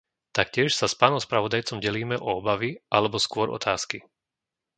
[0.37, 3.97] Taktiež sa s pánom spravodajcom delíme o obavy alebo skôr otázky.